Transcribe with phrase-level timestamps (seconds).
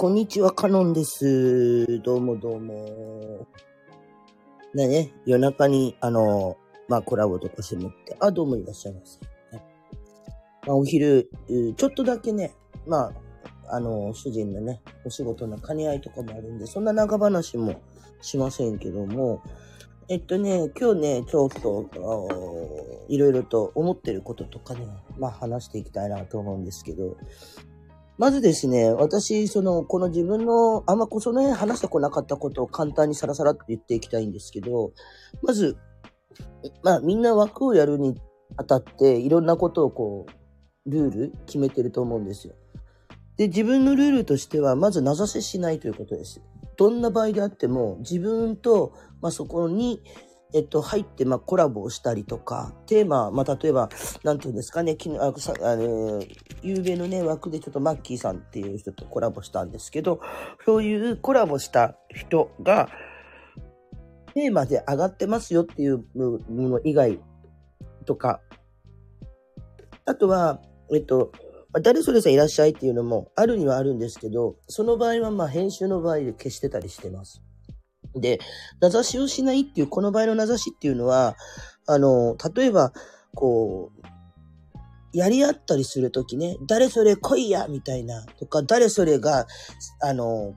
[0.00, 2.00] こんにちは、カノンです。
[2.00, 3.46] どうもどうも。
[4.72, 6.56] ねね、夜中に、あの、
[6.88, 9.18] まあ、コラボとかしてもって、あ、どうもいらっしゃいませ。
[9.54, 9.62] ね
[10.66, 11.28] まあ、お昼、
[11.76, 12.54] ちょっとだけね、
[12.86, 13.12] ま
[13.66, 17.78] あ、あの、主人のね、お仕事の兼ね合いとかもあるんで、そんな長話も
[18.22, 19.42] しませんけども、
[20.08, 24.86] えっとね、今日ね、ちょっと、いろいろと思ってることとかね、
[25.18, 27.18] まあ話していきたいなと思うんですけど、
[28.20, 34.92] まずですね、私、その、この自分の、あんまこその辺話してこなかったことを簡単にさらさらっと言っていきたいんですけど、
[35.40, 35.78] まず、
[36.82, 38.20] まあみんな枠をやるに
[38.58, 42.52] あたって、いろんなことをこう、ルール決めてると思うんですよ。
[43.38, 46.42] で、自分のルールとしては、まず名指ししないということです。
[46.76, 50.02] どんな場合であっても、自分と、まあそこに、
[50.52, 53.88] えっと、入って、まあ、コラボをしたりとか、テーマ、まあ、例えば、
[54.24, 56.22] なんていうんですかね、昨日、あ、さあの、
[56.62, 60.20] 夕べのね、枠でちょっとマッキーさんっていう人とコラボしたんですけど、
[60.66, 62.88] そういうコラボした人が、
[64.34, 67.20] テーマで上がってますよっていうもの以外
[68.04, 68.40] とか、
[70.04, 70.60] あとは、
[70.92, 71.32] えっと、
[71.82, 77.42] 誰それさんいらっしゃいっていうのもあるにはあるんですけど、その場合はまあ編集の場合で消してたりしてます。
[78.14, 78.40] で、
[78.80, 81.36] 名指しをしないっていう、この場合の名指しっていうのは、
[81.86, 82.92] あの、例えば、
[83.34, 84.06] こう、
[85.12, 89.46] やり合ったりするときね、誰それ来いやみたいな、とか、誰それが、
[90.00, 90.54] あの、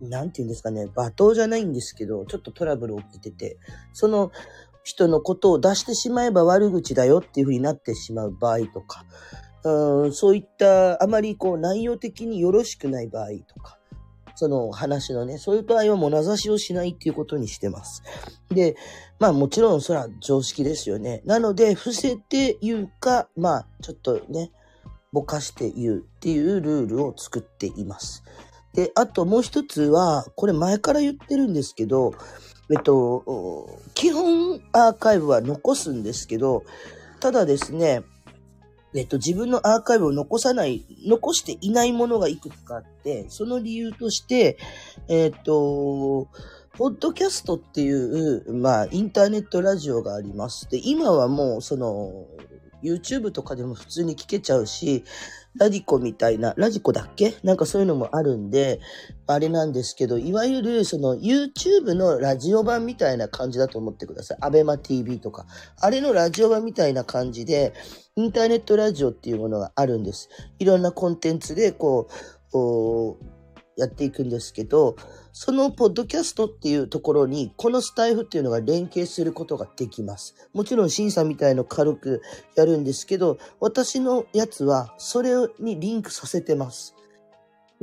[0.00, 3.58] なんて言うんですかね、罵倒じゃないんですけど、ちょっとトラブル起きてて、
[3.92, 4.32] その
[4.82, 9.04] 人のことを出してしまえば悪口だよっていう風になってしまう場合とか、
[9.64, 13.78] うんそういったあまりこう内容的によろしくない場合とか、
[14.36, 18.02] その話のね、そういう場合はもう名指しをしないっていうことにしてます。
[18.50, 18.76] で、
[19.18, 21.22] まあもちろんそれは常識ですよね。
[21.24, 24.50] なので、伏せて言うか、まあちょっとね、
[25.12, 28.24] ぼかして言うっていうルールを作っています。
[28.74, 32.14] で、あともう一つは、これ前から言ってるんですけど、
[32.70, 36.64] えっと、基本アーカイブは残すんですけど、
[37.20, 38.02] ただですね、
[38.94, 44.56] えっと、自分のアーカイブを残さない、残していないものがいくつかあって、その理由として、
[45.08, 46.28] えっと、
[46.76, 50.68] ポッドキャストっていう、まあ、インターネットラジオがあります。
[50.70, 52.26] で、今はもう、その、
[52.82, 55.04] YouTube とかでも普通に聞けちゃうし、
[55.56, 57.34] ラディコみたいな、ラジコだっけ？
[57.44, 58.80] なんかそういうのもあるんで、
[59.26, 64.38] あれなんですけど、いわゆるその YouTube のラジオ版みたいな感じだと思ってください。
[64.40, 65.46] アベマ TV とか。
[65.80, 67.72] あれのラジオ版みたいな感じで、
[68.16, 70.28] インターネットラジオっていうものがあるんです。
[70.58, 73.24] いろんなコンテンツでこう、こう
[73.80, 74.96] やっていくんですけど、
[75.36, 80.36] そのポッドキャストっていうところに、このスタイフっていうのが連携することができます。
[80.52, 82.22] もちろん審査みたいの軽く
[82.54, 86.93] やるんですけど、私のやつはそれにリンクさせてます。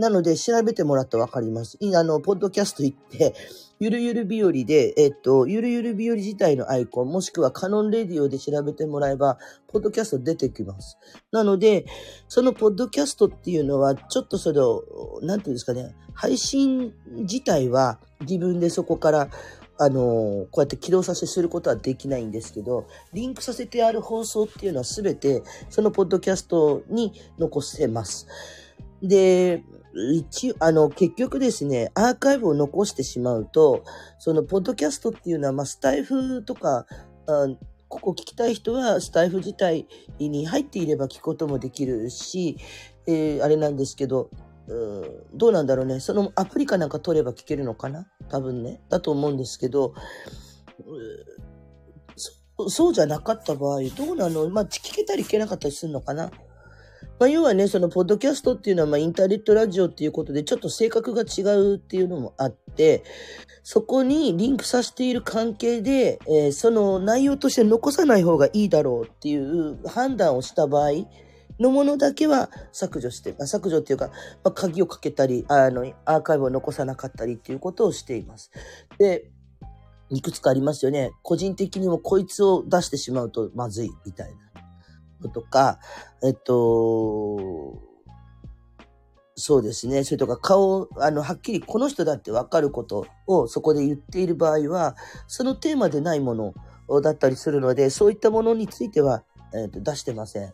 [0.01, 1.77] なので、調べてもらったらわかります。
[1.79, 3.35] いあの、ポッドキャスト行って、
[3.79, 10.97] ゆるゆる日和で、えっと、ゆるゆる日和自体のアイコン、もしくはカノンレディオで調べてもらえば、ポッドキャスト出てきます。
[11.31, 11.85] なので、
[12.27, 14.81] そのポッドキャストっていうのは、ちょっとその、
[15.21, 19.29] なんていうんですかね、配信自体は自分でそこから、
[19.83, 28.27] あのこうやって起動させすることはできないんですけど、リンクさせてある放送っていうのはすべて、そのポッドキャストに残せます。
[29.01, 29.63] で、
[30.13, 33.83] 一応、あの、結局ですね、アーカイブを残してしまうと、
[34.19, 36.85] その、ポッドキャストっていうのは、まあ、スタイフとか、
[37.27, 37.47] あ
[37.87, 39.85] ここ聞きたい人は、スタイフ自体
[40.17, 42.57] に入っていれば聞くこともできるし、
[43.05, 44.29] えーあれなんですけど、
[44.67, 45.99] うんどうなんだろうね。
[45.99, 48.07] そのアプリかなんか取れば聞けるのかな？
[48.29, 48.79] 多分ね。
[48.87, 49.93] だと思うんですけど、
[50.79, 51.25] うん
[52.15, 54.49] そそうじゃなかった場合、どうなの？
[54.49, 56.31] まあ、聞けたり聞けなかったりするのかな？
[57.21, 63.03] まあ、要はね、その、ポッドキャストっていうのは、まあ、インターネットラジオっていうことで、ちょっと性格が違うっていうのもあって、
[63.61, 71.05] そこにリンクさせている関係で、えーその内容として残さない方がいいだろうっていう判断をした場合
[71.59, 74.07] のものだけは削除して、あ削除っていうか、
[74.43, 78.49] まあ、鍵をかけたり、あの、アーカイブを残さなかったりっていうことをしています。
[78.97, 79.29] で、
[80.09, 81.11] いくつかありますよね。
[81.21, 84.50] 個人的にもこいつを出してしまうとまずいみたいな
[85.21, 85.79] のとか、
[86.23, 87.81] えっと、
[89.35, 90.03] そうですね。
[90.03, 94.95] それとか顔、あの、はっきりこの人だってわかることをそこで言っている場合は、
[95.27, 96.53] そのテーマでないもの
[97.01, 99.23] だったりするので、そういったものについては、
[99.53, 100.53] えっと出してません。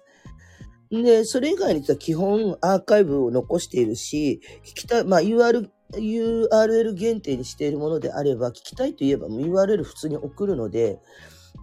[0.89, 10.99] で、それ以外には基本アーカイブを残しているし、聞きたい、まあ URL、URL 限定にしているものであれば、聞きたいと言えばもう URL 普通に送るので、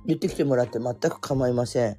[0.06, 1.96] 言ってきてもらって全く構いません。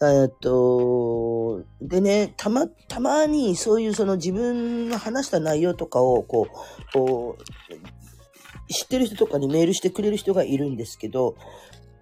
[0.00, 11.34] えっと、でね、たま、たまにそういうその自分の話した内容とかを、こう、こう、知ってる人とかにメールしてくれる人がいるんですけど、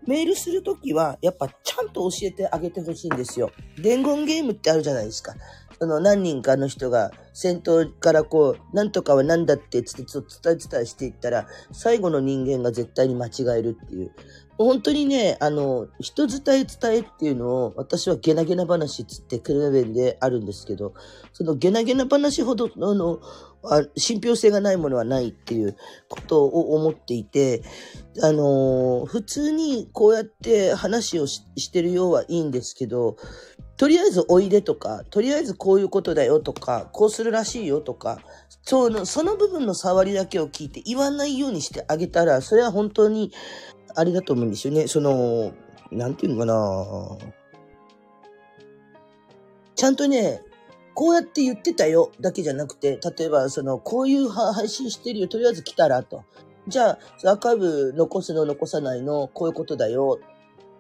[0.07, 3.51] メールするときは、やっぱちゃんと教えてあげてほしいんですよ。
[3.83, 5.35] 伝言ゲームってあるじゃないですか。
[5.79, 14.13] その何人かの人が先頭からこう、なんとかは何だってつって伝え伝えしていったら、最後の人間が絶対に間違えるっていう。
[14.59, 20.95] 本当にね、あの、人伝え伝えっていうのを、私はゲナゲナ話つってクレベンであるんですけど、
[21.33, 23.21] そのゲナゲナ話ほどの、
[23.69, 25.77] あ信憑性がないものはないっていう
[26.09, 27.63] ことを思っていて、
[28.23, 33.17] あの普通にこうやって話をしてるようはいいんですけど、
[33.77, 38.21] とりあえずおいでとか、とりあえずこういうことだよとか、こうするらしいよとか、
[38.63, 43.33] その、その部分の触りだけを聞いて言わないようにしてあげたら、それは本当に、
[43.97, 44.87] あれだと思うんですよね。
[44.87, 45.53] その、
[45.91, 47.27] なんていうのかな
[49.75, 50.43] ちゃんとね、
[50.95, 56.25] こうやって言ってたよだけじゃなくて、例えば、その、こういう配信してるよ、とりあえず来たらと。
[56.69, 60.21] じゃあ、アーカイブ残すの残さないの、こういうことだよ。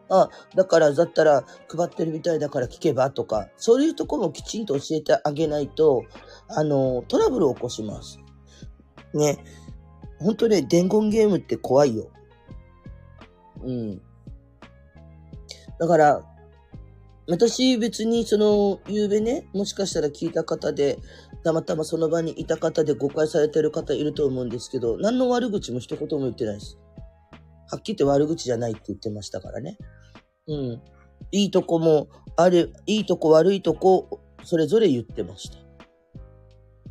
[0.08, 6.04] あ、だからだったら配ってるみたいだから聞けばとか、そういうとこもきちんと教えてあげないと、
[6.48, 8.18] あの、トラブルを起こします。
[9.14, 9.38] ね。
[10.18, 12.10] 本当ね、伝言ゲームって怖いよ。
[13.62, 14.02] うん。
[15.78, 16.22] だから、
[17.28, 20.98] 私別にその、夕べね、もしかしたら聞いた方で、
[21.42, 26.78] たまたまその場にいた方で誤解されてる方いると思うんですけど、何の悪口も一言も言ってないです。
[27.70, 29.76] はっきり言って悪口じゃないって言ってましたからね。
[30.46, 30.82] うん。
[31.32, 35.58] いいとこもある、いいとこ悪いとこ、それぞれ言ってました。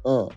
[0.03, 0.29] う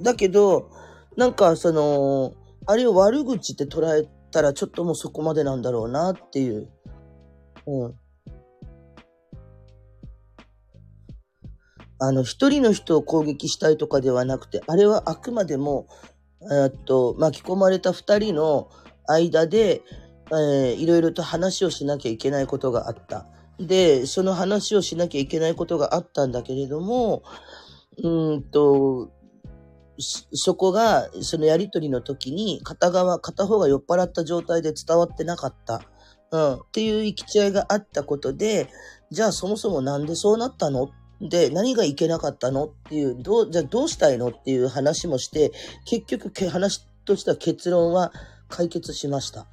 [0.00, 0.02] ん。
[0.02, 0.70] だけど、
[1.16, 2.34] なんかその、
[2.66, 6.68] あれを悪口って捉えたらちょっともうそこまでなんだろうなっていう。
[7.66, 7.94] うん。
[12.00, 15.86] あの、一人の人を攻撃したいとかではなくて、あれはあくまでも、
[16.42, 18.68] えっと、巻き込まれた二人の
[19.06, 19.82] 間で、
[20.30, 23.26] えー、いろいろと話をしなきゃいけないことがあった。
[23.58, 27.22] で、その話をしなきゃいけないことがあったんだけれども、
[28.02, 29.10] うんと、
[29.98, 35.82] そこが、そのやりとりの時に、片側、片方が酔っ払った状態で伝わってなかった。
[36.30, 38.68] うん、っていう行き違いがあったことで、
[39.10, 40.90] じゃあそもそもなんでそうなったの？
[41.20, 42.64] で、何がいけなかったの？
[42.64, 44.28] っていう、どう、じゃあどうしたいの？
[44.28, 45.52] っていう話もして、
[45.84, 48.12] 結局話としては結論は
[48.48, 49.46] 解決しました。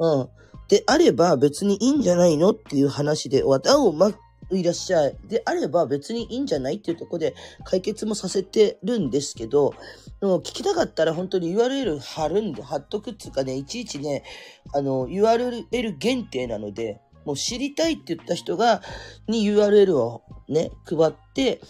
[0.00, 0.28] うん。
[0.68, 2.50] であれば別にいいんじゃないの？
[2.50, 4.10] っていう話で終わって、あ、ま、
[4.50, 5.16] いらっしゃい。
[5.24, 7.34] であれば別にいいんじゃないっていうところで
[7.64, 9.74] 解決もさせてるんですけど、
[10.20, 14.24] でも聞きたかったら本当に URL 貼るんで、貼っとくっていうかね、いちいちね、
[14.72, 15.64] あの、URL
[15.98, 18.82] 限定なので、もう知りたいって言った人が、
[19.28, 21.60] に URL をね、配って、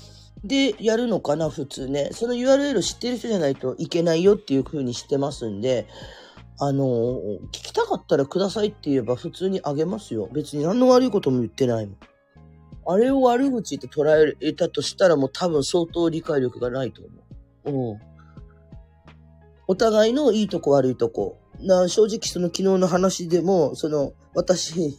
[0.44, 2.10] で、やるのかな、普通ね。
[2.12, 5.88] その URL 知ってる人じゃないといけないよっていう風にしてますんで、
[6.58, 10.28] あの、聞きたかったらくださいって言えば普通にあげますよ。
[10.32, 11.96] 別に何の悪いことも言ってないもん。
[12.88, 17.10] あれを悪口って捉えたとしたらもう多分相当理解力がないと思
[17.64, 17.92] う。
[17.92, 18.00] うん。
[19.68, 21.38] お互いのいいとこ悪いとこ。
[21.60, 24.98] な正直その昨日の話でも、その私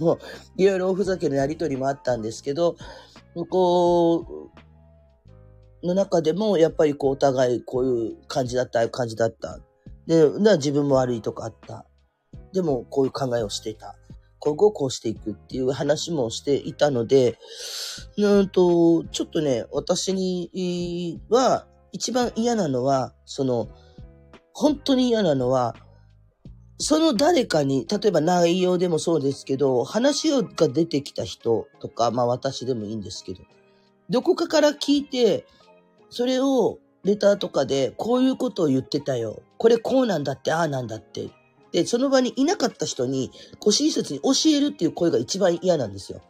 [0.00, 0.18] も
[0.56, 2.76] いろいろおふざけのやりとりもあったんですけど、
[3.48, 4.50] こ
[5.82, 9.60] う、の中でもやっぱりこうお互いこういう感じだった、ああいう感じだった。
[10.06, 11.84] で、自分も悪いとこあった。
[12.52, 13.96] でも、こういう考えをしていた。
[14.38, 17.38] 今後こうしていくっていう話もしていたので、
[18.18, 23.68] うんと、ちょっとね、私には、一番嫌なのは、その、
[24.52, 25.74] 本当に嫌なのは、
[26.78, 33.42] その誰かに、例えば内容でもそうですけど、話が出てきた人とか、まあ私でもいいんですけど、
[34.10, 35.46] どこかから聞いて、
[36.10, 39.42] それをレターとかで、こういうことを言ってたよ。
[39.58, 41.30] これこうなんだって、ああなんだって。
[41.72, 46.20] で、その場にいなかった人に、ご親切に教えるっていう声が一番嫌なんですよ。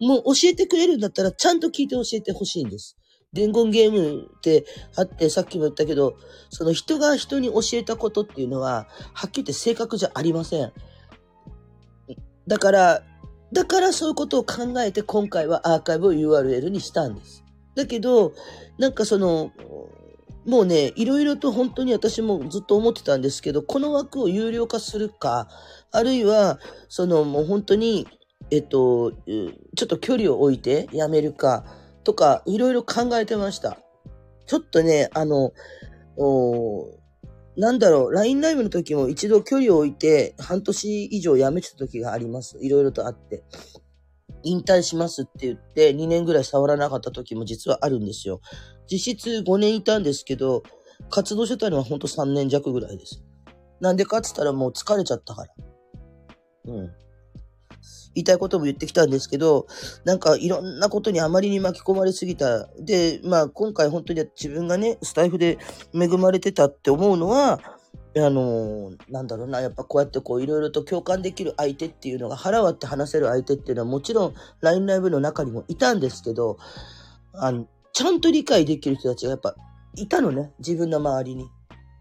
[0.00, 2.96] もう教えてくれるんだったら、ちゃんと聞いて教えてほしいんです。
[3.32, 4.64] 伝言ゲームって
[4.96, 6.16] あって、さっきも言ったけど、
[6.50, 10.72] その人が人に教えたことっていうのは、はっきり言って正確じゃありません。
[12.46, 13.02] だから、
[13.52, 17.44] だからそういうことを考えて今回はアーカイブを URL にしたんです。
[17.74, 18.32] だけど、
[18.78, 19.52] なんかその、
[20.46, 25.48] もうね、いろいろと本当に私もずっと思ってたんですけど、この枠を有料化するか、
[25.90, 28.06] あるいは、そのもう本当に、
[28.52, 31.64] えっと、ちょっと距離を置いてやめるか、
[32.04, 33.78] とか、いろいろ考えてました。
[34.46, 35.52] ちょっとね、あの、
[37.56, 42.56] なんだろう、LINE ライブの時も一度距離を置いて半年以上やめてた時があります。
[42.60, 43.42] いろいろとあって。
[44.46, 48.40] 引退しますって言って2年ぐらい触らなかった時も実はあるんですよ。
[48.90, 50.62] 実質5年いたんですけど、
[51.10, 53.22] 活動してたのはほんと3年弱ぐらいです。
[53.80, 55.52] なんでかって言ったらもう疲れちゃったから。
[56.66, 56.92] うん。
[58.14, 59.66] 言いたいことも言ってきたんですけど、
[60.04, 62.66] なんかいろんなことにあまりに巻き込まれすぎた。
[62.78, 65.58] で、まあ今回本当に自分がね、スタイフで
[65.92, 67.60] 恵まれてたって思うのは、
[68.18, 76.56] あのー、なんだろうな、やっぱこうやってこういろいろと共感できる相手っていうのが腹割って話せる相手っていうのはもちろん LINE ライブの中にもいたんですけど、
[77.34, 79.54] あの、ちゃんと理解できる人たちがやっぱ
[79.96, 81.48] いたのね、自分の周りに。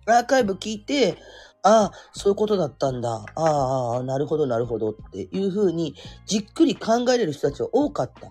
[0.08, 1.18] アーカイブ聞いて、
[1.64, 3.26] ああ、そういうことだったんだ。
[3.36, 5.96] ああ、ああなるほど、なるほどっていうふうに、
[6.28, 8.30] じっくり考えれる人たちは多かった。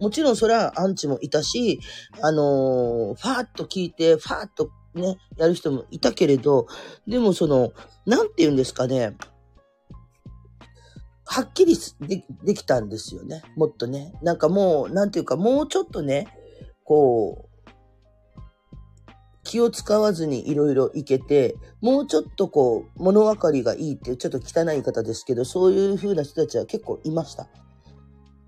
[0.00, 1.78] もちろんそれはアンチもいたし、
[2.22, 6.66] あのー、ファーッと聞いて、ファーッとね、やる人もいたけれど、
[7.06, 7.72] でもその、
[8.06, 9.16] なんて言うんですかね、
[11.24, 13.42] はっきりでできたんですよね。
[13.54, 14.12] もっとね。
[14.20, 16.26] なんかもう、なんていうか、もうちょっとね、
[16.82, 17.50] こう、
[19.44, 27.48] 気を使わずにいろいろいけて、もうちょっとこう、物分かりがいいっていう、ちょっと汚い言い方ですけど、そういう風な人たちは結構いました。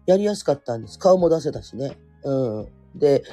[0.07, 0.99] やりやすかったんです。
[0.99, 1.97] 顔も出せたしね。
[2.25, 2.82] うん。
[2.95, 3.25] で、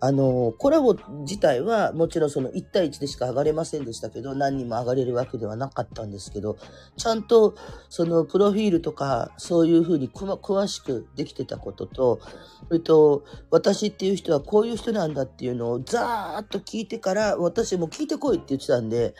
[0.00, 6.56] あの、コラボ自体はもちろんその1対1でしか上がれませんでしたけど、何人も上がれるわけではなかったんですけど、
[6.96, 7.56] ちゃんと
[7.88, 12.20] そのプロフィールとかそういうふうに詳しくできてたことと、
[12.68, 19.14] それと、私っていう人はこういう人なんだっていうのをザーッと聞いてから、私も聞いてこいって言ってたんで、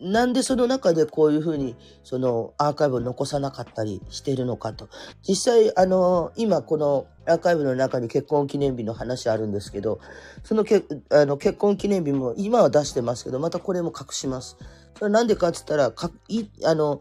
[0.00, 4.88] なんでその中でこういうふうに、そのアーカイブを残さなかったりしてるのかと。
[5.26, 9.98] 実際、あの、今このアーカイブの中に結婚記念日の話あるんですけど、
[10.44, 14.58] そのけあの結婚記念日も今は出してますけど、またこれも隠します。
[14.98, 17.00] それなんでかって言ったら、かいあの、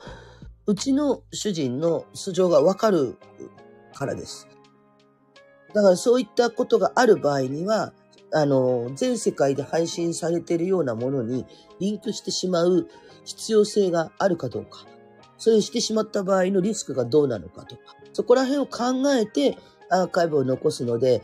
[0.65, 3.17] うちの主人の素性がわかる
[3.93, 4.47] からです。
[5.73, 7.91] だからそういったことがある場合には、
[8.33, 11.45] あの、全世界で配信されているようなものに
[11.79, 12.87] リンクしてしまう
[13.23, 14.85] 必要性があるかどうか。
[15.37, 17.81] それをしてしまった場合のリスクがどうなのかとか。
[18.13, 19.57] そこら辺を考えて
[19.89, 21.21] アーカイブを残すので、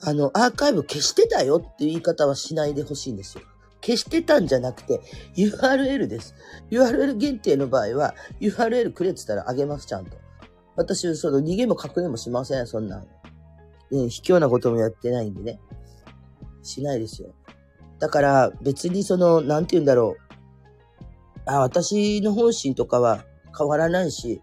[0.00, 3.44] あの、アーカイブ消してたよっていう言い方はしないでほしいんですよ。
[3.84, 5.00] 消してたんじゃなくて
[5.36, 6.34] URL です。
[6.70, 10.16] URL 限定の場合は URL くれって言ったらあげます、ちゃんと。
[10.76, 13.04] 私、その逃げも隠れもしません、そんな。
[13.90, 15.60] うん、卑怯なこともやってないんでね。
[16.62, 17.34] しないですよ。
[17.98, 20.22] だから別にその、なんて言うんだろう。
[21.46, 23.24] あ、私の本心とかは
[23.56, 24.40] 変わらないし、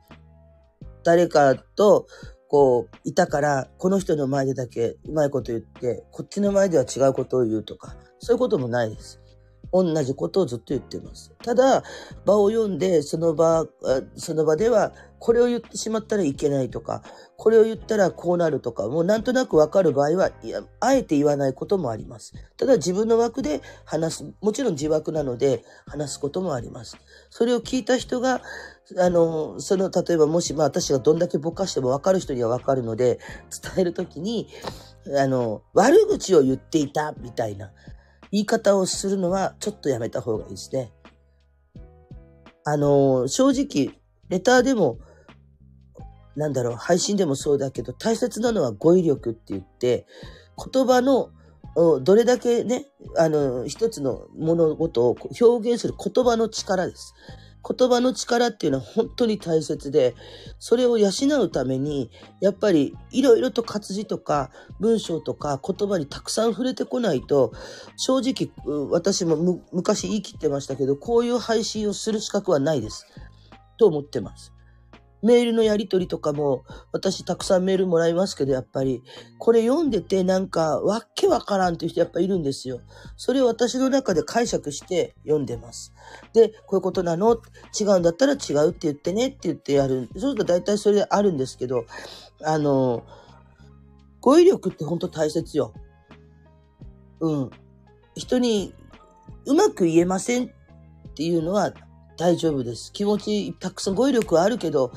[1.04, 2.08] 誰かと、
[2.48, 9.22] こう、いたから、この人の前でだけうまいこと言って、こっちの前では違うことを言うとか、そういうこともないです。
[9.72, 11.32] 同じことをずっと言ってます。
[11.44, 11.84] ただ、
[12.26, 13.66] 場を読んで、その場、
[14.16, 17.04] その場では、これを言ってしまったらいけないとか、
[17.38, 22.34] これを言ったらこうなるとか、もうなんとなくわかる場合は、いや、あえて言わないこともあります。
[22.58, 26.98] ただ自分の枠で話す、もちろん自枠なので話すこともあります。
[27.30, 28.42] それを聞いた人が、
[28.98, 33.20] あの、その、例えばもし、まあ私がどんだけぼかしてもわかる人にはわかるので、
[33.62, 34.48] 伝えるときに、
[35.18, 37.72] あの、悪口を言っていた、みたいな。
[38.32, 40.92] 言い方をするのはちょっとやめた方がいいですね。
[42.66, 44.00] あの、正直、
[44.30, 45.00] レターでも、
[46.40, 50.08] なんだろう、配信でもそうだけど、大切なのは語彙力って言って、
[50.74, 51.32] 言葉の、
[52.02, 52.86] どれだけね、
[53.18, 57.14] あの、一つの物事を表現する言葉の力です。
[57.62, 60.16] 言葉の力っていうのは本当に大切で、
[60.60, 61.10] それを養
[61.42, 67.52] うために、やっぱりいろいろと活字とか文章とか言葉にたくさん触れてこないと、
[67.98, 68.50] 正直
[68.90, 73.06] 私も昔言い切ってましたけど、こういう配信をする資格はないです。
[73.78, 74.54] と思ってます。
[75.22, 79.04] メールのやり取りとかも、私たくさんメールもらいますけど、やっぱり、
[79.38, 82.82] これ読んでてなんか、わけわからんっていう人やっぱいるんですよ。
[83.18, 85.94] それを私の中で解釈して読んでます。
[86.34, 87.38] で、こういうことなの？
[87.80, 90.10] 違うんだったら違うって言ってねって言ってやる。
[90.14, 91.86] そうすると大体それであるんですけど、
[92.44, 93.04] あの、
[94.22, 95.74] 語彙力って本当大切よ。
[97.20, 97.50] うん。
[98.16, 98.74] 人に
[99.46, 100.50] うまく言えませんっ
[101.16, 101.74] ていうのは
[102.20, 102.92] 大丈夫です。
[102.92, 104.92] 気持ちたくさん語彙力はあるけど、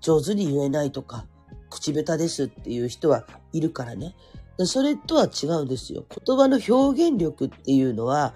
[0.00, 1.24] 上手に言えないとか、
[1.70, 4.16] 口下手ですっていう人はいるからね。
[4.64, 6.04] それとは違うんですよ。
[6.26, 8.34] 言葉の表現力っていうのは、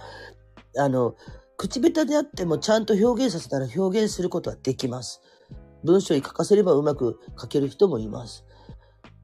[0.78, 1.16] あの、
[1.56, 5.20] 口下手であってもちゃんと表現させたら表現することはできます。
[5.82, 8.44] 文章に書かせればうまく書ける人もいます。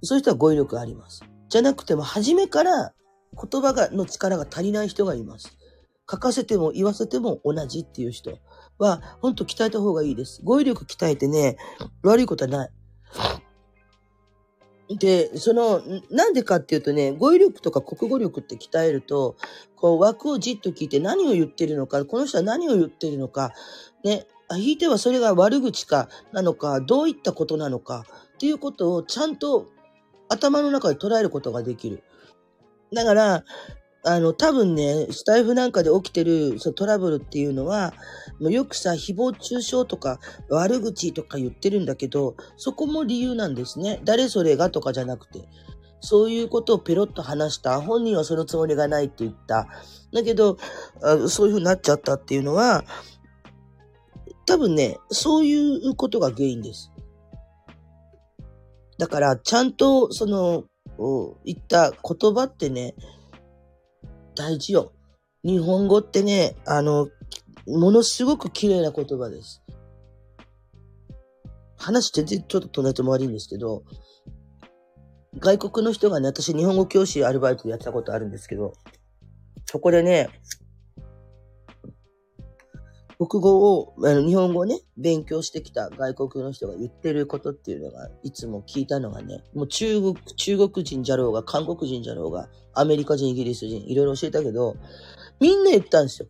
[0.03, 1.23] そういう人は語彙力あります。
[1.49, 2.93] じゃなくても、初めから
[3.41, 5.57] 言葉がの力が足りない人がいます。
[6.11, 8.41] 書かせても言わせても同じっていう人。
[8.79, 10.41] は、ほんと鍛えた方がいいです。
[10.43, 11.57] 語彙力鍛えてね、
[12.03, 12.71] 悪いことはない。
[14.89, 19.37] で、その、なんでかっていうとね、語彙力とか国語力って鍛えると、
[19.75, 23.53] こう枠をじっと聞いて何を言ってるのか、この人は何を言ってるのか、
[24.05, 28.05] ね、引いてはそれが悪口か、なのか、どういったことなのか、
[28.35, 29.67] っていうことをちゃんと
[30.29, 32.05] 頭の中で捉えることができる。
[32.93, 33.45] だから、
[34.09, 37.93] あの、多分ね、スタイフなんかで起きてるそトラブルっていうのは、
[38.41, 44.01] もうよくさ、誹謗中傷とか悪口とか言ってるんだけど、そこも理由なんですね。
[44.05, 45.49] 誰それがとかじゃなくて。
[46.01, 47.81] そういうことをペロッと話した。
[47.81, 49.67] 本人はそのつもりがないって言った。
[50.13, 50.57] だけど、
[51.03, 52.85] あそういう風になっちゃったっていうのは、
[54.47, 56.93] 多分ね、そういうことが原因です。
[58.99, 60.65] だから、ちゃんと、その、
[61.45, 62.95] 言った言葉ってね、
[64.37, 64.93] 大事よ。
[65.43, 67.09] 日本語ってね、あの、
[67.67, 69.63] ものすごく綺麗な言葉です。
[71.77, 73.83] 話全然ちょっと隣とも悪いんですけど、
[75.39, 78.73] 外国の人がね、私日本語教師アルバイトでやってたことあるんですけど、
[79.67, 80.31] そこでね、
[83.19, 94.77] 国語を、あの日本語をね、勉強してきた外国の人が言ってることっていうのが、いつも聞いたのがね、もう中国、中国人じゃろうが、韓国人じゃろうが、アメリカ人、イギリス人、いろいろ教えたけど、
[95.41, 96.29] みんな言ったんですよ。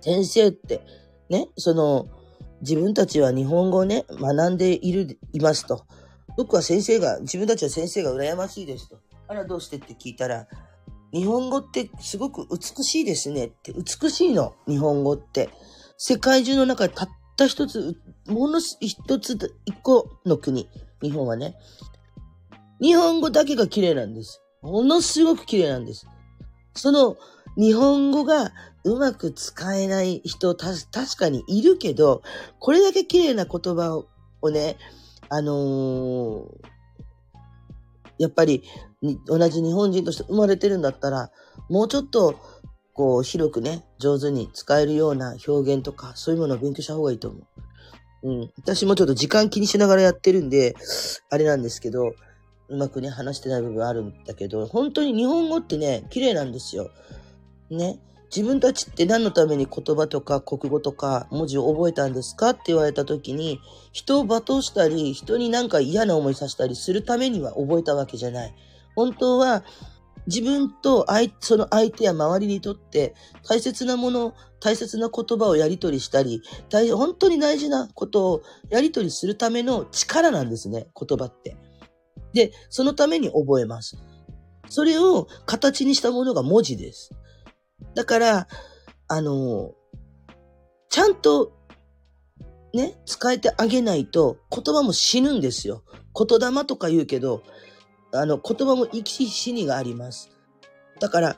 [0.00, 0.82] 先生って、
[1.30, 2.06] ね、その、
[2.60, 5.86] 自分たちは日本語をね、学んでいる、いますと。
[6.36, 8.98] 僕は先生が、自分たちは先生が羨ましいですと。
[9.26, 10.48] あら、どうしてって聞いたら、
[11.12, 13.72] 日本語ってすごく美しいですねって。
[13.72, 15.48] 美しいの、日本語って。
[16.00, 20.68] 世界中の中でたった一つ、もの、一つ、一個の国、
[21.02, 21.56] 日本はね。
[22.80, 24.40] 日本語だけが綺麗なんです。
[24.62, 26.06] ものすごく綺麗なんです。
[26.74, 27.16] その
[27.56, 28.52] 日本語が
[28.84, 32.22] うまく使えない人、た、確かにいるけど、
[32.60, 34.00] これだけ綺麗な言葉
[34.40, 34.76] をね、
[35.28, 36.46] あのー、
[38.18, 38.62] やっぱり
[39.26, 41.32] 同じ日本人として生まれてるんだったら、
[41.68, 42.36] もうちょっと
[42.98, 47.38] こう、広くね、上手に使えるような表現とか、そういうものを勉強した方がいいと思
[48.24, 48.28] う。
[48.28, 48.50] うん。
[48.58, 50.74] 私もちょっと時間気にしながらやってるんで、
[51.30, 52.12] あれなんですけど、
[52.68, 56.90] うまくね、話してない部分あるんだけど、本当に日本語ってね、綺麗なんですよ。
[57.70, 58.00] ね。
[58.34, 63.60] 自分たちって何のために言葉とか国語とか文字を覚えたんですかって言われた時に、
[63.92, 68.54] 人を罵倒したり、人になんか嫌な思いさせたりするためには覚えたわけじゃない。
[68.96, 69.62] 本当は
[70.28, 73.14] 自分と相その相手や周りにとって
[73.48, 81.56] 大切なもの、大切な言葉をやり取りしたり、大本当に大事なことをやり取りするための力なんですね、言葉って。
[82.34, 83.96] で、そのために覚えます。
[84.68, 87.10] それを形にしたものが文字です。
[87.94, 88.48] だから、
[89.08, 89.72] あの、
[90.90, 91.52] ちゃんと
[92.74, 95.84] ね、使えてあげないと言葉も死ぬんですよ。
[96.14, 97.42] 言霊とか言うけど、
[98.12, 100.30] あの、言葉も生き死にがあります。
[101.00, 101.36] だから、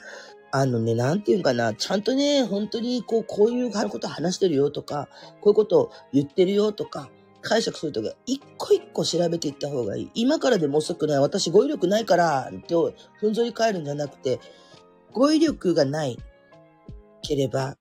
[0.52, 5.08] あのね、なんていうかな、ちゃんとね、本当にこう、こういうこと話してるよとか、
[5.40, 7.08] こういうことを言ってるよとか、
[7.42, 10.10] 解釈するときは、一個一個調べていった方がいい。
[10.14, 11.18] 今からでも遅くない。
[11.18, 12.74] 私語彙力ないから、って
[13.18, 14.40] ふんぞり返るんじゃなくて、
[15.12, 16.18] 語彙力がない
[17.22, 17.76] ければ、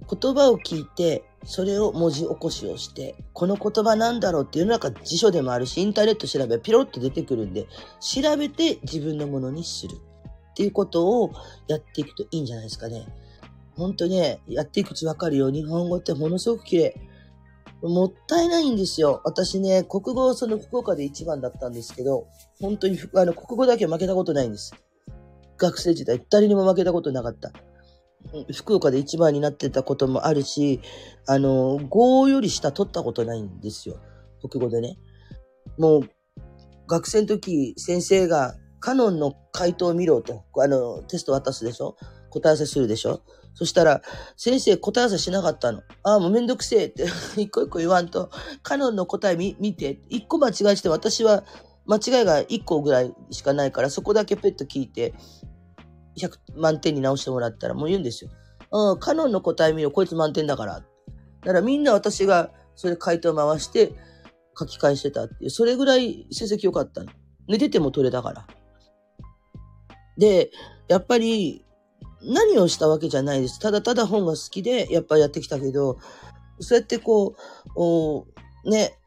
[0.00, 7.66] 言葉を聞いて、それを文字起こしをして、この言葉なんだろうっていうのが辞書でもあるし、インターネット調べ、ピロッと出てくるんで、
[8.00, 9.96] 調べて自分のものにする
[10.52, 11.32] っていうことを
[11.66, 13.06] やっていくといいんじゃないですかね。
[13.76, 15.50] ほんとね、やっていくうちわかるよ。
[15.50, 16.94] 日本語ってものすごく綺麗。
[17.82, 19.20] もったいないんですよ。
[19.24, 22.28] 私ね、国語はその福岡で一番だったんですけど、
[22.60, 24.72] 本当にあの国語だけ負けたことないんです。
[25.56, 27.50] 学生時代、誰にも負けたことなかった。
[28.52, 30.80] 福岡で一番になってたこともあるし、
[31.26, 33.96] あの、5より下取ったことないんですよ。
[34.48, 34.96] 国語でね。
[35.78, 36.02] もう、
[36.86, 41.96] 学生の時、先生が、カノンの回答を見ろと、あの、テスト渡すでしょ？
[42.30, 43.22] 答え合わせするでしょ？
[43.54, 44.02] そしたら、
[44.36, 45.82] 先生答え合わせしなかったの。
[46.02, 47.04] ああ、もうめんどくせえって、
[47.36, 48.30] 一個一個言わんと、
[48.62, 51.44] カノンの答え見見て、一個間違えして私は、
[51.86, 55.14] 間違いが一個ぐらいしかないから、そこだけペット聞いて、
[56.16, 58.30] 100満点に直してもらったらもう言うんですよ。
[58.70, 60.80] うん、カノンの答え見ろ、こいつ満点だから。
[60.80, 60.82] だ
[61.46, 63.92] からみんな私がそれ回答回して
[64.58, 67.12] 書き換えしてたっていう、それぐらい成績良かったの。
[67.48, 68.46] 寝てても取れたから。
[70.16, 70.50] で、
[70.88, 71.64] やっぱり
[72.22, 73.58] 何をしたわけじゃないです。
[73.58, 75.98] ただただ本が好きでやっぱやってきたけど、
[76.60, 78.26] そうやってこう、お
[78.64, 78.98] ね、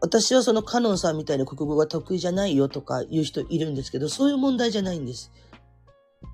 [0.00, 5.30] 私はそのカノンさんみたいな国語が得意じゃないよとか言う人いるんですけど、そういう問題じゃないんです。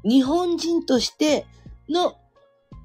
[0.05, 1.47] 日本人として
[1.89, 2.17] の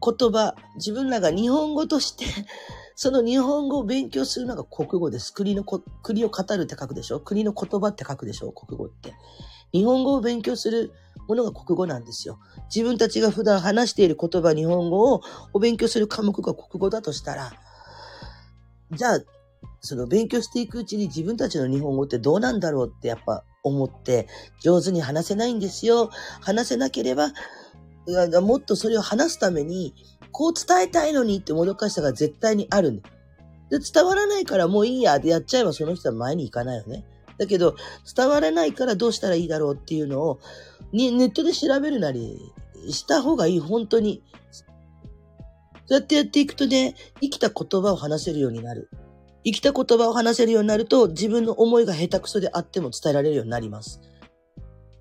[0.01, 2.25] 言葉、自分らが日本語として
[2.95, 5.33] その日本語を勉強するのが国語です。
[5.33, 7.19] 国のこ、国を語るって書くでしょ？
[7.19, 8.51] 国の言葉って書くでしょ？
[8.51, 9.13] 国語って。
[9.71, 10.91] 日本語を勉強する
[11.27, 12.39] ものが国語なんですよ。
[12.73, 15.21] 自分たちが普段話している言葉、日本語を
[15.53, 17.51] お勉強する科目が国語だとしたら、
[18.91, 19.19] じゃあ、
[19.81, 24.27] その勉強していくうちに自分たちの日本語ってどうなんだろうってやっぱ思って、
[24.61, 26.09] 上手に話せないんですよ。
[26.41, 27.31] 話せなければ、
[28.41, 29.95] もっとそれを話すために、
[30.31, 33.09] こう伝えたいのにってもどかしさが絶対にあるんだ。
[33.69, 37.05] で、伝わらないからもういいやでやっちゃえばその人は前に行かないよね。
[37.37, 37.75] だけど、
[38.15, 40.39] 伝わらないからどうしたらいいだろうっていうのを、
[40.91, 42.39] ネットで調べるなり
[42.89, 44.21] した方がいい、本当に。
[45.85, 48.89] そうやってやっていくとね、生きた言葉を話せるようになる。
[49.43, 54.01] 生きた言葉を話せるようになると、自分の思いが下手くそであっても伝えられるようになります。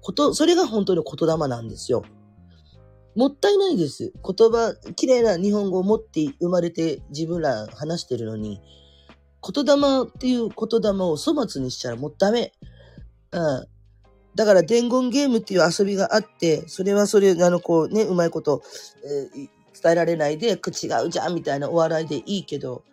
[0.01, 2.05] こと、それが本当の言霊なんですよ。
[3.15, 4.13] もったいないです。
[4.15, 8.61] 言葉、綺麗な日本語を持って生まれて自分ら話してるのに、
[9.43, 9.73] 言霊
[10.05, 12.53] っていう言霊を粗末にしちゃらもうダメ。
[13.31, 13.67] うん。
[14.35, 18.63] だから伝言ゲームっていう遊びがあって、それはそれが、あの、こうね、うまいこと、
[19.35, 19.49] えー
[19.83, 20.57] 伝えられないで、違
[21.05, 22.85] うじゃんみたいなお笑いでいいけど、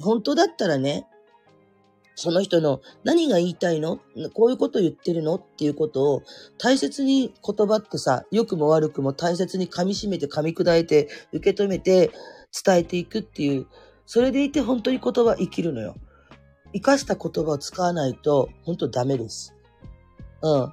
[0.00, 1.06] 本当だったらね、
[2.14, 4.00] その人の何が言いたいの？
[4.34, 5.36] こういうこと言ってるの？
[5.36, 6.22] っていうことを
[6.58, 12.10] 大切に言葉ってさ、良くも悪くも大切に噛み締めて噛み砕いて受け止めて
[12.64, 13.66] 伝えていくっていう、
[14.04, 15.94] それでいて本当に言葉生きるのよ。
[16.72, 19.54] 生かした言葉を使わないと本当ダメです。
[20.42, 20.72] うん。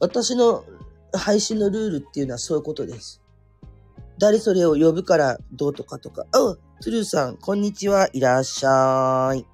[0.00, 0.64] 私の
[1.12, 3.22] 配信のルールっていうのはそういうことです。
[4.18, 6.26] 誰それを呼ぶからどうとかとか。
[6.32, 8.08] あ、トゥルーさん、こんにちは。
[8.12, 9.46] いらっしゃい。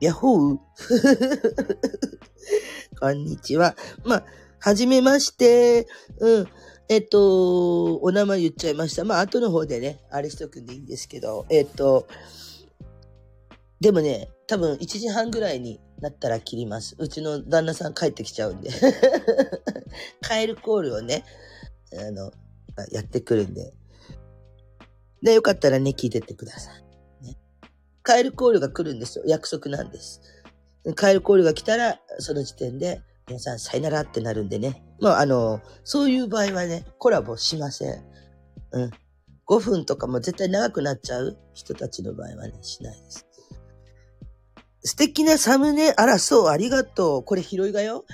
[0.00, 0.58] ヤッホー
[2.98, 3.76] こんにちは。
[4.04, 4.24] まあ、
[4.58, 5.86] はじめまして。
[6.18, 6.48] うん。
[6.88, 9.04] えっと、お名前言っちゃいました。
[9.04, 12.08] まあ、後の方でね、あれしとくんでいいんですけど、えっと、
[13.80, 16.96] でもね、多分1時半ぐらいになったら切ります。
[16.98, 18.70] うちの旦那さん帰ってきちゃうんで。
[20.22, 21.24] カエルコールをね、
[21.96, 22.32] あの、
[22.90, 23.74] やってくるんで。
[25.22, 27.24] で、よかったらね、聞いてってください。
[27.24, 27.38] ね、
[28.02, 29.24] カエルコールが来るんですよ。
[29.26, 30.20] 約束なんです。
[30.96, 34.84] カエルコールが来たら、その時点で、皆さんさよならってなるんでね。
[35.00, 38.04] まあ、あの、そういう場合はね、コラボしません。
[38.72, 38.90] うん。
[39.46, 43.26] 5分とかも絶対長くなっちゃう人たちの場合はね、しないです。
[44.84, 47.24] 素敵なサムネ、あら、そう、ありがとう。
[47.24, 48.04] これ拾いがよ。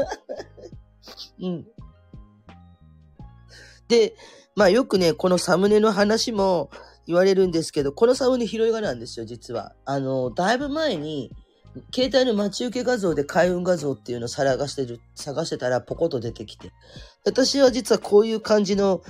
[1.40, 1.66] うん。
[3.88, 4.14] で、
[4.58, 6.68] まあよくね、このサムネの話も
[7.06, 9.72] 言われるんですけど、このサムネ拾いがなんですよ、実は。
[9.84, 11.30] あの、だいぶ前に、
[11.94, 16.72] 携帯の待ち受け画像で開運画像っていうのを探してる、探してたらポコッと出てきて。
[17.24, 19.00] 私は実はこういう感じの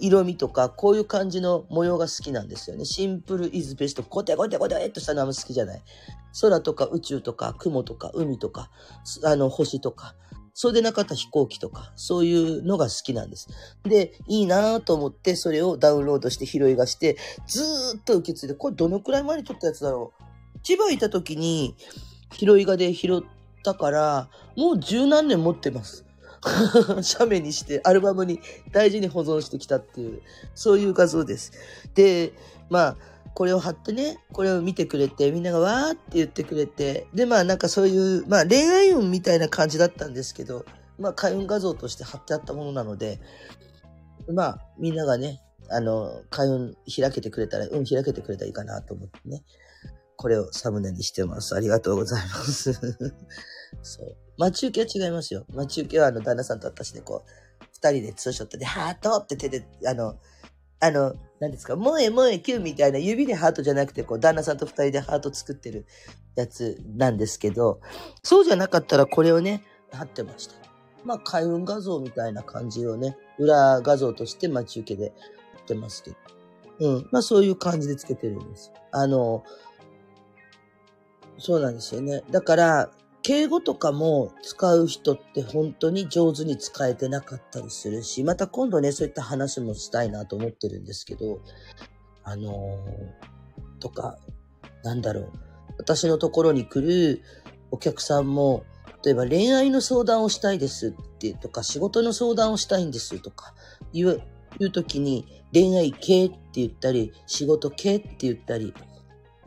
[0.00, 2.86] 色味とか、こういう感じの模様が好きなんですよね。
[2.86, 4.02] シンプルイズベスト。
[4.02, 5.82] コテコテコテっとしたのあんま好きじゃない。
[6.40, 8.70] 空とか宇宙とか雲とか海とか、
[9.22, 10.14] あの星とか。
[10.60, 13.48] そうでなかった飛行機とか、そういうのが好きなんです。
[13.84, 17.16] で、いいなぁと思って、それをダウンロードして拾いがして、
[17.46, 20.58] ずーっと受け継いで、これどのくらい前に撮ったやつだろう。
[20.64, 21.76] 千葉いた時に、
[22.32, 23.22] 拾いがで拾っ
[23.62, 26.04] たから、もう十何年持ってます。
[27.02, 28.40] 写メにして、アルバムに
[28.72, 30.22] 大事に保存してきたっていう、
[30.56, 31.52] そういう画像です。
[31.94, 32.32] で、
[32.68, 32.96] まあ、
[33.38, 40.64] これを貼ってね、これを見てくれて、みんながわーって言ってくれて、で、まあなんかそういう、まあ恋愛運みたいな感じだったんですけど、
[40.98, 43.20] まあ開運画像として貼ってあったものなので、
[44.34, 49.44] まあみんながね、あの、開運開けてくれたら、運開けてくれたらいいかなと思ってね、
[50.16, 51.54] これをサムネにしてます。
[51.54, 52.72] ありがとうございます。
[53.84, 54.16] そう。
[54.36, 55.46] 待ち受けは違いますよ。
[55.50, 60.18] 待ち受けはあの旦那さんと私でこう、二人でツーショットで、ハートって手で、あの、
[60.80, 65.86] あの、何ですか、萌え萌えキュンみたいな指でハートじゃなくて、こう、旦那さんと二人でハート作ってる
[66.34, 67.80] やつなんですけど、
[68.22, 70.54] そうじゃなかったらこれをね、貼ってました。
[71.04, 75.12] まあ、開運画像みたいな感じをね、裏画像として待ち受けで
[75.54, 76.16] 貼ってますけど。
[76.80, 77.08] うん。
[77.12, 78.72] まあ、そういう感じでつけてるんです。
[78.90, 79.44] あの、
[81.38, 82.24] そうなんですよね。
[82.30, 82.90] だから、
[83.22, 91.40] 敬語とかも使う人って本当に上手に使えてなかったりするし、また今度ね、そういった話もしたいなと思ってるんですけど、
[92.24, 94.18] あのー、とか、
[94.82, 95.32] なんだろう。
[95.78, 97.22] 私のところに来る
[97.70, 98.64] お客さんも、
[99.04, 103.54] 例えば恋愛の相談をしたいですってとか、仕事の相談をしたいんですとか、
[103.92, 104.22] 言う、
[104.58, 108.74] 言うときに恋愛系って言ったり、仕事系って言ったり、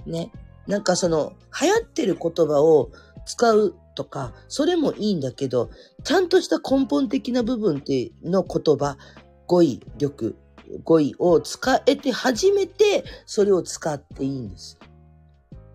[0.05, 0.31] ね。
[0.67, 2.91] なんかその、流行ってる言葉を
[3.25, 5.69] 使うとか、それもいいんだけど、
[6.03, 8.97] ちゃんとした根本的な部分っての言葉、
[9.47, 10.35] 語彙力、
[10.83, 14.79] 語彙を使えて初めて、それを使っていいんです。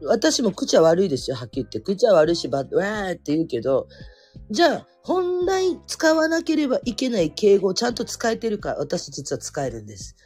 [0.03, 1.81] 私も口は悪いですよ、はっきり言って。
[1.81, 3.89] 口は悪いし、ば、わーって言うけど、
[4.51, 10.17] じゃあ、本来使わなければいけない敬語をちゃんと使えてるか、私実は使えるんです。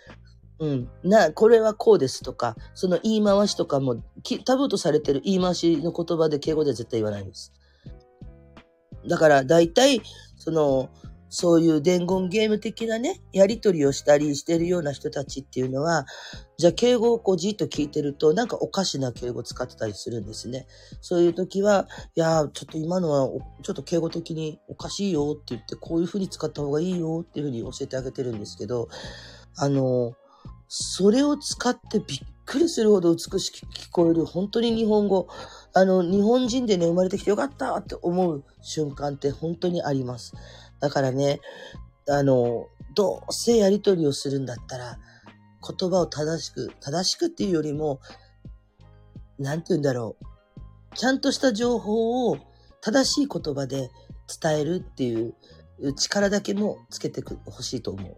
[0.60, 0.90] うん。
[1.02, 3.96] な、これはこうですとか、その言い回しとかも、
[4.44, 7.52] タブーとされてる言い回しの言葉で敬語では絶対言わないんです。
[9.08, 10.02] だから、大体、
[10.36, 10.90] その、
[11.30, 16.04] そういう伝言ゲーム的なね、やりとりをしたりしてるような人たちっていうのは、
[16.58, 20.66] じゃあ敬語をこうじっと聞いてると、なんかおかしな敬語使ってたりするんですね。
[21.00, 23.28] そういう時は、いやー、ちょっと今のは、
[23.62, 28.88] ちょっと敬語的におかしいよって言って、こういう風に使った方がいいよっていう風に教えてあげてるんですけど、
[29.56, 30.14] あの、
[30.72, 35.26] それを使ってびっくりするほど美しく聞こえる、本当に日本語、
[35.74, 40.33] あの、日本人でね、生まれてきてよかったって思う瞬間って本当にあります。
[40.78, 41.40] だからね、
[42.09, 44.96] あの、どうせやりとりをするんだったら、
[45.76, 47.98] 言葉を正しく、正しくっていうよりも、
[49.40, 50.96] なんて言うんだろう。
[50.96, 52.38] ちゃんとした情報を
[52.80, 53.90] 正しい言葉で
[54.40, 55.35] 伝えるっていう
[55.96, 58.16] 力だけもつけてほしいと思う。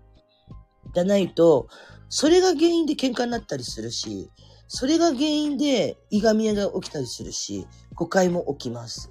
[0.95, 1.69] じゃないと、
[2.14, 4.31] それが原因で喧嘩になったりするし、
[4.68, 9.09] それが原因でいがみ合いが起きたりするし、誤解も起きます。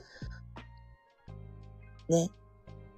[2.09, 2.29] ね。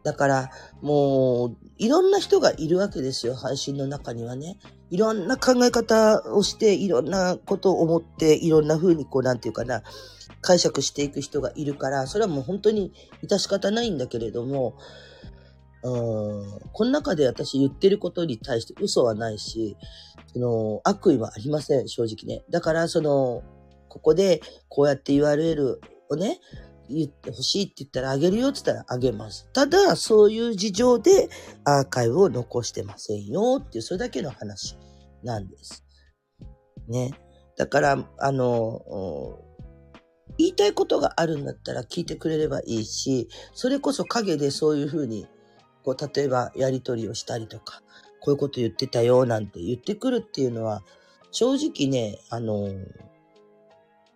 [0.04, 0.50] だから、
[0.82, 4.58] もう、いろんな人がいるわけですよ、配信の中にはね。
[4.90, 9.84] いろんな考え方をして、いろんなことを思って、いろんな風にこう、なんていうかな、
[10.42, 12.92] 解釈していく人がいるから、それはもう本当に
[13.24, 14.76] 致し方ないんだけれども、
[15.84, 19.78] うん、この中で私言ってることに対して嘘はないし、
[20.34, 22.44] その悪意はありません、正直ね。
[22.50, 23.44] だから、その、
[23.90, 25.78] ここでこうやって URL
[26.10, 26.40] をね、
[26.90, 29.50] 言ってほしいって言ったらあげるよって言ったらあげます。
[29.54, 31.30] ただ、そういう事情で
[31.66, 34.78] アーカイブを残してませんよっていう、それだけの話
[35.24, 35.84] なんです。
[36.88, 37.12] ね。
[37.58, 38.82] だから、あの、
[40.38, 45.28] 言いたいことがあるんだったら聞いてくれればいいし、それこそ陰でそういうふうに、
[45.84, 47.82] こう、例えばやりとりをしたりとか、
[48.20, 50.82] こういうこと言ってたよなんて言ってくるっていうのは、
[51.32, 52.70] 正直ね、あの、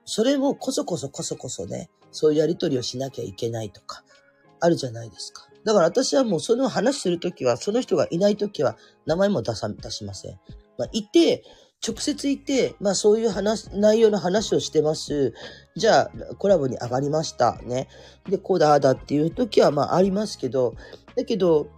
[0.06, 4.04] それもこそこそこそこそね、そういうやりとりをしなきゃいけないとか、
[4.60, 5.48] あるじゃないですか。
[5.66, 10.40] だから私はもうその話するときは、その人がいないときは、名前も出さ、出しません。
[10.78, 11.44] まあ、いて、
[11.86, 15.34] 直接いて、まあそういう話、内容の話をしてます。
[15.76, 17.60] じゃあ、コラボに上がりました。
[17.64, 17.88] ね。
[18.28, 20.76] で、こうだ、あだっていうときは、まあありますけど、
[21.16, 21.70] だけど、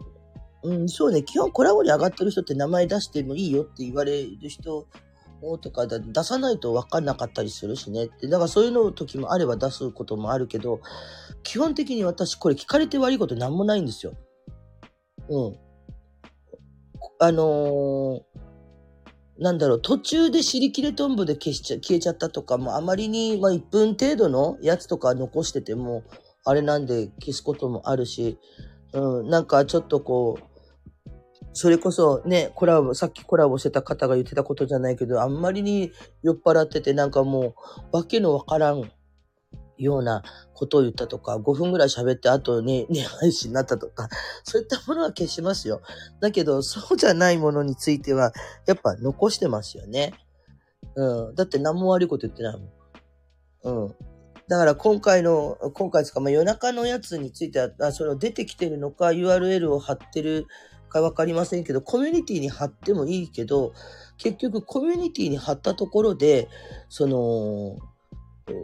[0.64, 4.88] うん、そうね、基本コラボに上がってる人って名前出してもいいよって言われる人
[5.62, 8.28] とか出さないと分かんなかったりするしねって。
[8.28, 10.82] だからそういうの時もあれば出すこともあるけど、
[11.44, 14.14] 基本的に私これ聞かれて悪いことなんもないんですよ。
[15.30, 15.56] うん。
[17.20, 18.49] あのー
[19.40, 26.04] なんだろう、途中で尻切れトンボで消しちゃ、消えちゃったとかも、あまりに、まあ1分程度のやつとか残してても、
[26.44, 28.38] あれなんで消すこともあるし、
[28.94, 30.50] うん、なんかちょっとこう、
[31.54, 37.56] それこそね、コラボ、さっきコラボしてた方が言ってたことじゃないけど、あんまりに酔っ払ってて、なんかも
[37.92, 38.92] う、わけのわからん
[39.80, 42.86] ようなことを言ったとか、5分ぐらい喋って、あとね、
[43.20, 44.10] 配信になったとか、
[44.44, 45.82] そういったものは消しますよ。
[46.20, 48.34] だけど、そうじゃないものについては、
[48.68, 50.14] やっぱ残してますよね。
[50.96, 51.36] うん。
[51.36, 52.58] だって何も悪いこと言ってない
[53.64, 53.86] もん。
[53.86, 53.96] うん。
[54.50, 60.48] だから今回の、今回ですか、まあ、夜中のやつについては、あそれを出てきてるのか、URL を貼ってる
[60.90, 63.74] かわかりませんけど、コミュニティに貼ってもいいけど、
[64.18, 66.50] 結局コミュニティに貼ったところで、
[66.90, 67.78] その、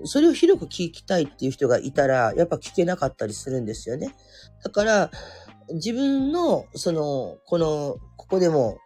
[0.03, 4.15] それを広く聞きたいっていう人がいたら、やっぱ聞けなかったりするんですよね。
[4.63, 5.11] だから、
[5.73, 8.77] 自分の、その、この、ここでも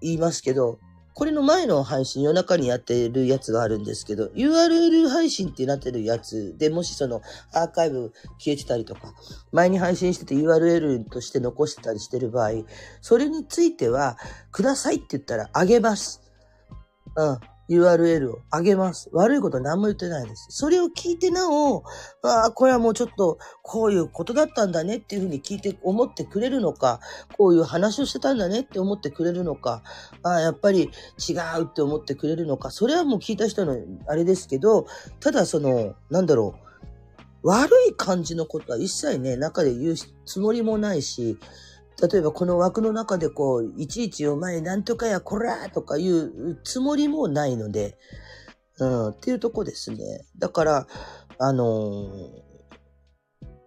[0.00, 0.78] 言いますけど、
[1.20, 7.20] これの前の配信夜中にやってるやつがあるんですけど、URL 配信ってなってるやつで、もしその
[7.52, 9.12] アーカイブ消えてたりとか、
[9.52, 12.50] 前に配信してて URL として残してたりしてる場合、
[13.02, 14.16] それについては、
[14.50, 16.22] くださいって言ったらあげます。
[17.16, 17.38] うん。
[17.70, 19.08] URL をあげます。
[19.12, 20.48] 悪いこと何も言ってないです。
[20.50, 21.84] それを聞いてなお、
[22.22, 27.00] ああ、これはもうちょっと、こういうことだったんだねっていうふうに聞いて、思ってくれるのか、
[27.38, 29.82] こういう話をしてたんだねって思ってくれるのか、
[30.24, 30.90] ああ、やっぱり
[31.28, 33.76] 違うって思ってくれるのか、それはもう聞いた人の
[34.08, 34.86] あれですけど、
[35.20, 36.56] ただその、なんだろ
[37.42, 39.94] う、悪い感じのことは一切ね、中で言う
[40.26, 41.38] つもりもないし、
[42.00, 47.98] 例えばこの枠の中でこう、いちいちお前なんとかやこらとかいうつもりもないので、
[48.78, 50.24] うん、っていうとこですね。
[50.38, 50.86] だから、
[51.38, 52.10] あの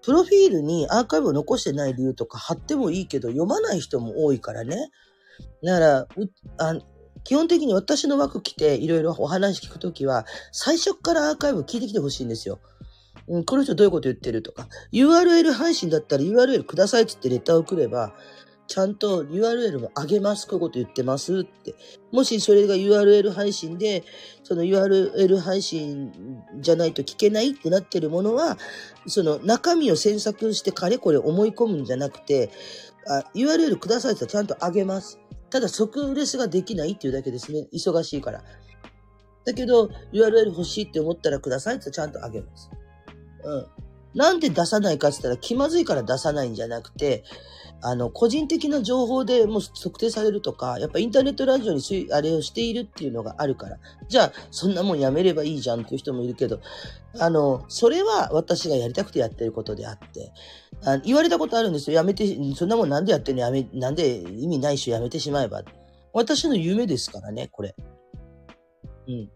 [0.03, 4.89] プロフィールにアーカイブを残してない理由とか貼ってもいいけど、読まない人も多いからね。
[5.63, 6.07] だか
[6.59, 6.77] ら、
[7.23, 12.59] 基本的に私の枠来ていろいろお話聞くときは、最初からアーカイブ聞いてきてほしいんですよ。
[13.27, 18.13] うん、この人どういうこと言ってるとか、URL 配信だったら URL くださいって言ってレターを送れば、
[18.67, 20.47] ちゃんと URL も上げます。
[20.47, 21.75] こういうこと言ってますって。
[22.11, 24.03] もしそれが URL 配信で、
[24.43, 26.11] その URL 配信
[26.59, 28.57] じゃないと聞けないってなってるものは、
[29.07, 32.49] その中身を詮索してかれこれ思い込むんじゃなくて、
[33.07, 35.19] あ URL くださいってちゃんと上げます。
[35.49, 37.67] ただ即レスができないっていうだけですね。
[37.73, 38.43] 忙しいから。
[39.45, 42.71] だけど、URL 欲しいって思ったらくださいってちゃんとあげます。
[43.43, 43.65] うん。
[44.13, 47.23] なんで出さないかって言ったら気まずいから出さないんじゃなくて、
[47.81, 53.77] あの、個人的な情報でもう測定されるとか、やっぱインターネットラジオにあれをしているっていうのがあるから、
[54.07, 56.61] じゃあ、そんなもんやめればいいじゃんっていう人もいるけど、
[57.19, 60.31] あの、それは私がやりたくてやってることであって、
[60.85, 61.97] あ言われたことあるんですよ。
[61.97, 62.25] やめて、
[62.55, 63.41] そんなもんなんでやってんの？
[63.41, 65.63] やめ、なんで意味ないしやめてしまえば。
[66.13, 67.75] 私の夢ですからね、これ。
[69.07, 69.29] うん。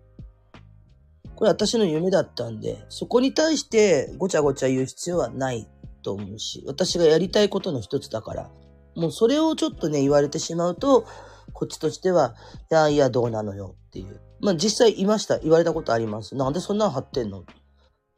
[1.38, 5.69] これ私の夢だったんで、そこに対してごちゃごちゃ言う必要はない
[6.02, 8.50] と思うし、私がやりたいことの一つだから、
[8.95, 11.06] もうそれをちょっとね、言われてしまうと、
[11.54, 12.34] こっちとしては、
[12.71, 14.19] いやいや、どうなのよっていう。
[14.41, 15.38] まあ実際いました。
[15.39, 16.36] 言われたことあります。
[16.36, 17.43] なんでそんなん貼ってんの？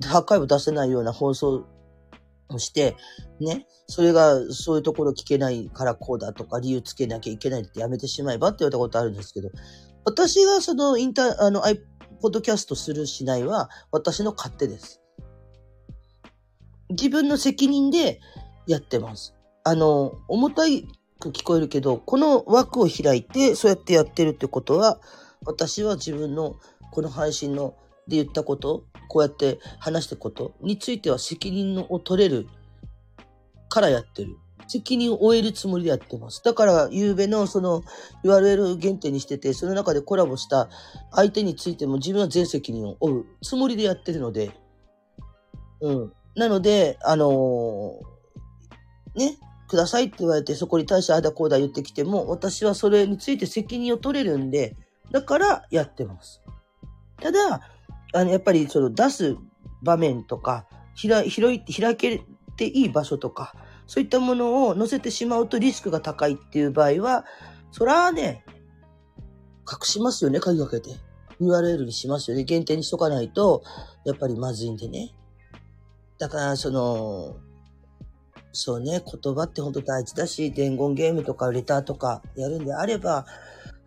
[0.05, 1.65] アーカイブ出せないような放送
[2.47, 2.95] をして、
[3.41, 9.49] ね、それがそういうところ聞けないからこうだとか理由つけなきゃいけないってやめてしまえばって言われたことあるんですけど、
[10.05, 11.63] 私がそのインター、あの、
[12.21, 15.01] ポッドキャストするしないは私の勝手です。
[16.89, 18.19] 自分の責任で
[18.67, 19.35] やってます。
[19.63, 20.63] あの、重た
[21.19, 24.99] く聞こえるけど、この枠を開いて、そうやってやってるってことは、
[25.45, 26.55] 私は自分の
[26.91, 27.75] この配信の
[28.07, 32.47] で言ったこと、こうやって話したことについては責任を取れる
[33.69, 34.37] からやってる。
[34.69, 36.41] 責任を負えるつもりでやってます。
[36.43, 37.81] だから、ゆうべのその
[38.23, 40.69] URL 限定にしてて、その中でコラボした
[41.11, 44.51] 相手についても自分は全責任を負うつもりでやってるので、
[45.81, 46.13] うん。
[46.35, 54.75] なので、あのー、ね、くださいって言われて、そこに対してあだこうだ言ってきても、私はそれについて責任を取れるんで、
[55.11, 56.41] だからやってます。
[57.21, 57.61] ただ、
[58.13, 59.35] あの、やっぱりその出す
[59.81, 60.65] 場面とか、
[61.01, 62.21] 開、開いて、開け
[62.57, 63.55] ていい場所とか、
[63.89, 67.25] そういったものを載せてしまうとリスクが高いっていう場合は、
[67.71, 68.45] そらね、
[69.67, 70.91] 隠しますよね、鍵かけて。
[71.41, 72.43] URL にしますよね。
[72.43, 73.63] 限定にしとかないと、
[74.05, 75.15] やっぱりまずいんでね。
[76.19, 77.37] だから、その、
[78.51, 83.25] そうね、言葉って本当大事だし、伝言ゲームとかレターとかやるんであれば、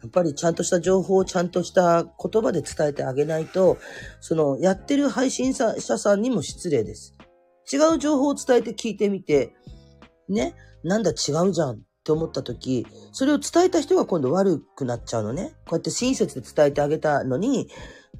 [0.02, 3.78] やっぱりちゃんとした情報をちゃんとした言葉で伝えてあげないと、
[4.20, 7.14] その、やってる配信者さんにも失礼です。
[7.72, 9.54] 違う情報を伝えて聞いてみて、
[10.32, 15.54] ね、なんだ違うじゃんって思った時、それを伝えた人が今度悪くなっちゃうのね。
[15.66, 17.68] こうやって親切で伝えてあげたのに、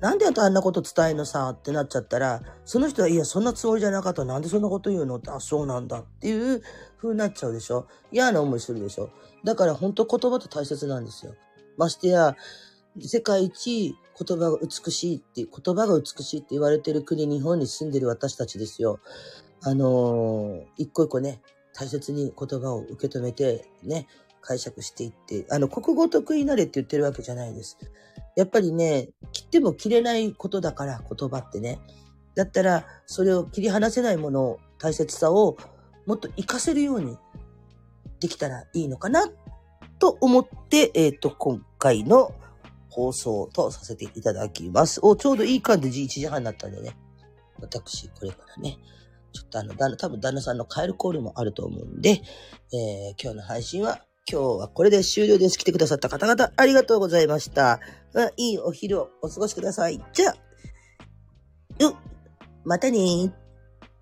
[0.01, 4.25] なんであんなこと伝えんのさってなっちゃったら、その人は、いや、そんなつもりじゃなかった。
[4.25, 5.17] なんでそんなこと言うの？
[5.17, 6.63] って、あ、そうなんだっていう
[6.99, 7.87] 風になっちゃうでしょ？
[8.11, 9.11] 嫌な思いするでしょ？
[9.45, 11.35] だから本当言葉って大切なんですよ。
[11.77, 12.37] ましてや、
[13.01, 19.01] 世界一言葉が美しいって、言葉が美しいって言われてる国、日本に住んでる私たちですよ。
[19.63, 21.41] あのー、一個一個ね、
[21.75, 24.07] 大切に言葉を受け止めて、ね、
[24.41, 27.79] 解釈していって、あの、国語得意なれって言ってるわけじゃないです。
[28.37, 31.81] やっぱりね、切っても切れないことだから、言葉ってね。
[32.35, 35.57] だったら、それを切り離せないものを、大切さを
[36.07, 37.17] もっと活かせるように
[38.21, 39.29] できたらいいのかな、
[39.99, 42.35] と思って、えっ、ー、と、今回の
[42.91, 45.01] 放送とさせていただきます。
[45.03, 46.97] お、ちょうどいい感じで1時半になったんでね。
[47.61, 48.79] 私、これからね、
[49.33, 55.59] ちょっとあの、旦那、多分旦那さんの帰るコールもあると思うんで、えー、今日の配信は今日はこれで終了です。
[55.59, 57.81] 来てくださった方々ありがとうございました。
[58.37, 60.01] いいお昼をお過ごしください。
[60.13, 60.35] じゃあ、
[61.85, 61.95] う、
[62.65, 63.33] またね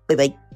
[0.07, 0.50] バイバイ。